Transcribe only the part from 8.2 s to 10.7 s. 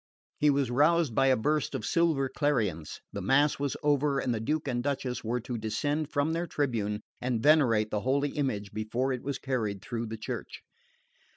image before it was carried through the church.